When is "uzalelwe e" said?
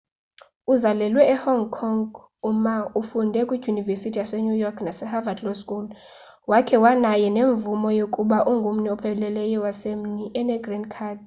0.73-1.35